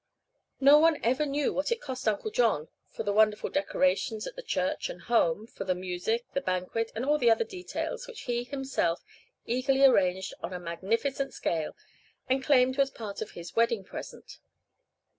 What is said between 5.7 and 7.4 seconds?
music, the banquet and all the